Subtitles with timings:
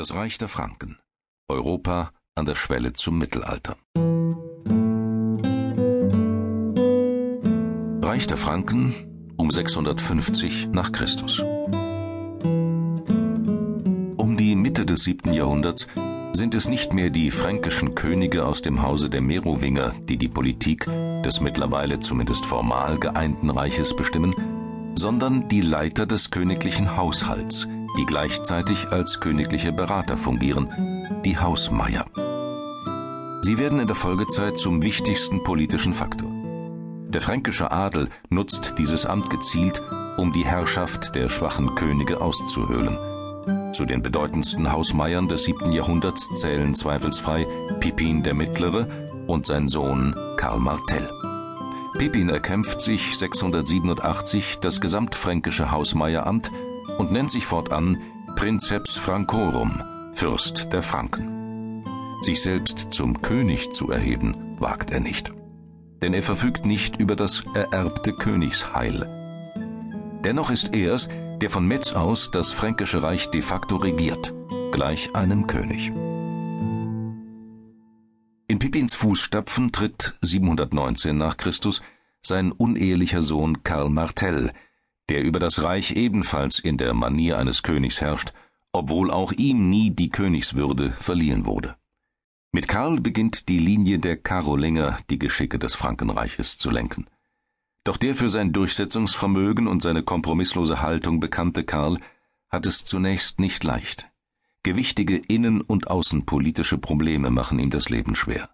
[0.00, 0.96] Das Reich der Franken.
[1.46, 3.76] Europa an der Schwelle zum Mittelalter.
[8.00, 8.94] Reich der Franken
[9.36, 11.40] um 650 nach Christus.
[14.16, 15.86] Um die Mitte des siebten Jahrhunderts
[16.32, 20.86] sind es nicht mehr die fränkischen Könige aus dem Hause der Merowinger, die die Politik
[20.86, 24.34] des mittlerweile zumindest formal geeinten Reiches bestimmen,
[24.94, 32.06] sondern die Leiter des königlichen Haushalts, die gleichzeitig als königliche Berater fungieren, die Hausmeier.
[33.42, 36.28] Sie werden in der Folgezeit zum wichtigsten politischen Faktor.
[37.08, 39.82] Der fränkische Adel nutzt dieses Amt gezielt,
[40.16, 42.98] um die Herrschaft der schwachen Könige auszuhöhlen.
[43.72, 47.46] Zu den bedeutendsten Hausmeiern des siebten Jahrhunderts zählen zweifelsfrei
[47.80, 48.86] Pippin der Mittlere
[49.26, 51.10] und sein Sohn Karl Martell.
[51.98, 56.50] Pippin erkämpft sich 687 das gesamtfränkische Hausmeieramt
[56.98, 58.00] und nennt sich fortan
[58.36, 59.82] Princeps Francorum,
[60.14, 61.84] Fürst der Franken.
[62.22, 65.32] Sich selbst zum König zu erheben, wagt er nicht.
[66.02, 69.08] Denn er verfügt nicht über das ererbte Königsheil.
[70.24, 71.08] Dennoch ist er es,
[71.40, 74.34] der von Metz aus das fränkische Reich de facto regiert,
[74.72, 75.90] gleich einem König.
[78.48, 81.82] In Pippins Fußstapfen tritt 719 nach Christus
[82.22, 84.52] sein unehelicher Sohn Karl Martell,
[85.10, 88.32] der über das Reich ebenfalls in der Manier eines Königs herrscht,
[88.72, 91.76] obwohl auch ihm nie die Königswürde verliehen wurde.
[92.52, 97.06] Mit Karl beginnt die Linie der Karolinger die Geschicke des Frankenreiches zu lenken.
[97.84, 101.98] Doch der für sein Durchsetzungsvermögen und seine kompromisslose Haltung bekannte Karl
[102.48, 104.10] hat es zunächst nicht leicht.
[104.62, 108.50] Gewichtige innen- und außenpolitische Probleme machen ihm das Leben schwer.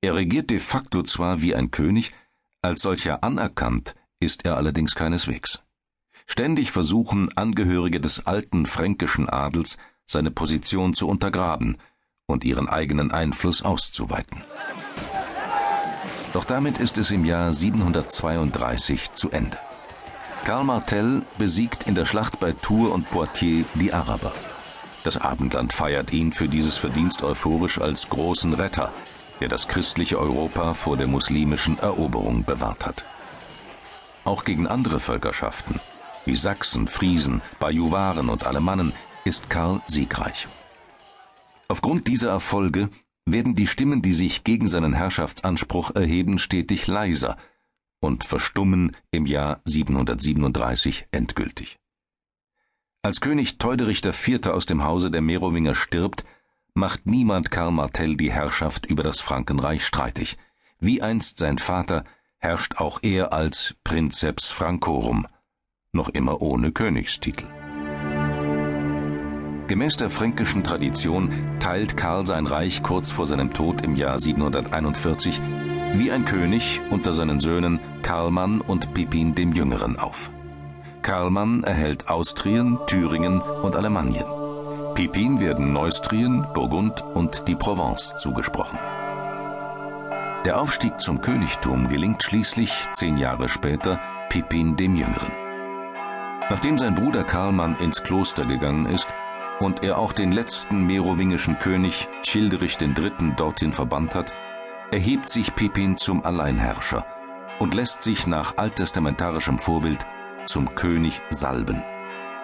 [0.00, 2.12] Er regiert de facto zwar wie ein König,
[2.62, 5.65] als solcher anerkannt ist er allerdings keineswegs.
[6.26, 11.78] Ständig versuchen Angehörige des alten fränkischen Adels, seine Position zu untergraben
[12.26, 14.42] und ihren eigenen Einfluss auszuweiten.
[16.32, 19.58] Doch damit ist es im Jahr 732 zu Ende.
[20.44, 24.32] Karl Martel besiegt in der Schlacht bei Tours und Poitiers die Araber.
[25.02, 28.92] Das Abendland feiert ihn für dieses Verdienst euphorisch als großen Retter,
[29.40, 33.04] der das christliche Europa vor der muslimischen Eroberung bewahrt hat.
[34.24, 35.80] Auch gegen andere Völkerschaften,
[36.26, 38.92] wie Sachsen, Friesen, Bajuwaren und Alemannen
[39.24, 40.48] ist Karl siegreich.
[41.68, 42.90] Aufgrund dieser Erfolge
[43.24, 47.36] werden die Stimmen, die sich gegen seinen Herrschaftsanspruch erheben, stetig leiser
[48.00, 51.78] und verstummen im Jahr 737 endgültig.
[53.02, 54.46] Als König Theuderich IV.
[54.48, 56.24] aus dem Hause der Merowinger stirbt,
[56.74, 60.36] macht niemand Karl Martell die Herrschaft über das Frankenreich streitig.
[60.78, 62.04] Wie einst sein Vater
[62.38, 65.26] herrscht auch er als Princeps Francorum,
[65.96, 67.46] noch immer ohne Königstitel.
[69.66, 75.40] Gemäß der fränkischen Tradition teilt Karl sein Reich kurz vor seinem Tod im Jahr 741
[75.94, 80.30] wie ein König unter seinen Söhnen Karlmann und Pippin dem Jüngeren auf.
[81.02, 84.26] Karlmann erhält Austrien, Thüringen und Alemannien.
[84.94, 88.78] Pippin werden Neustrien, Burgund und die Provence zugesprochen.
[90.44, 95.45] Der Aufstieg zum Königtum gelingt schließlich zehn Jahre später Pippin dem Jüngeren.
[96.48, 99.12] Nachdem sein Bruder Karlmann ins Kloster gegangen ist
[99.58, 103.32] und er auch den letzten merowingischen König Childerich III.
[103.36, 104.32] dorthin verbannt hat,
[104.92, 107.04] erhebt sich Pippin zum Alleinherrscher
[107.58, 110.06] und lässt sich nach alttestamentarischem Vorbild
[110.44, 111.82] zum König salben.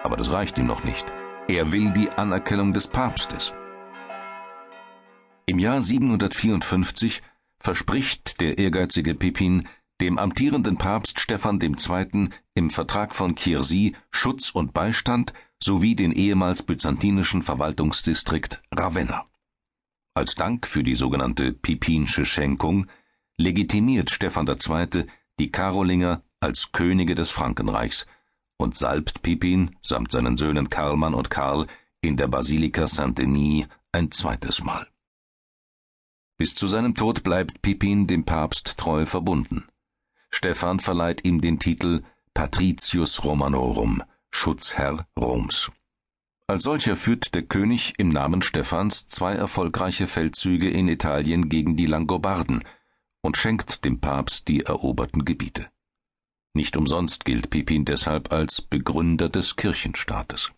[0.03, 1.05] Aber das reicht ihm noch nicht.
[1.47, 3.53] Er will die Anerkennung des Papstes.
[5.45, 7.21] Im Jahr 754
[7.57, 9.69] verspricht der ehrgeizige Pippin
[10.01, 12.29] dem amtierenden Papst Stephan II.
[12.55, 19.25] im Vertrag von Chirsy Schutz und Beistand sowie den ehemals byzantinischen Verwaltungsdistrikt Ravenna.
[20.15, 22.87] Als Dank für die sogenannte Pippinsche Schenkung
[23.37, 25.05] legitimiert Stephan II.
[25.39, 28.05] die Karolinger als Könige des Frankenreichs
[28.57, 31.67] und salbt Pippin samt seinen Söhnen Karlmann und Karl
[32.01, 34.87] in der Basilika Saint-Denis ein zweites Mal.
[36.37, 39.65] Bis zu seinem Tod bleibt Pippin dem Papst treu verbunden.
[40.33, 42.01] Stephan verleiht ihm den Titel
[42.33, 44.01] Patricius Romanorum,
[44.31, 45.71] Schutzherr Roms.
[46.47, 51.85] Als solcher führt der König im Namen Stephans zwei erfolgreiche Feldzüge in Italien gegen die
[51.85, 52.63] Langobarden
[53.21, 55.69] und schenkt dem Papst die eroberten Gebiete.
[56.55, 60.51] Nicht umsonst gilt Pippin deshalb als Begründer des Kirchenstaates.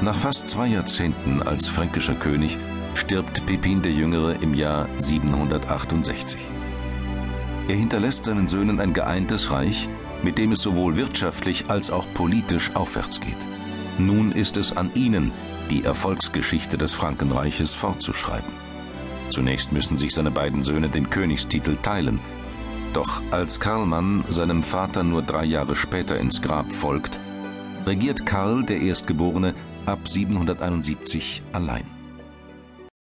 [0.00, 2.56] Nach fast zwei Jahrzehnten als fränkischer König
[2.94, 6.38] stirbt Pippin der Jüngere im Jahr 768.
[7.68, 9.88] Er hinterlässt seinen Söhnen ein geeintes Reich,
[10.22, 13.36] mit dem es sowohl wirtschaftlich als auch politisch aufwärts geht.
[13.98, 15.32] Nun ist es an ihnen,
[15.70, 18.52] die Erfolgsgeschichte des Frankenreiches fortzuschreiben.
[19.30, 22.20] Zunächst müssen sich seine beiden Söhne den Königstitel teilen.
[22.92, 27.18] Doch als Karlmann seinem Vater nur drei Jahre später ins Grab folgt,
[27.86, 29.54] regiert Karl der Erstgeborene
[29.86, 31.91] ab 771 allein.